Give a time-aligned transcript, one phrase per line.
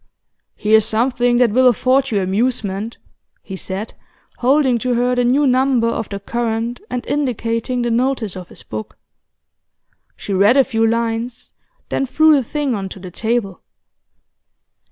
[0.55, 2.97] 'Here's something that will afford you amusement,'
[3.43, 3.93] he said,
[4.39, 8.63] holding to her the new number of The Current, and indicating the notice of his
[8.63, 8.97] book.
[10.15, 11.53] She read a few lines,
[11.89, 13.61] then threw the thing on to the table.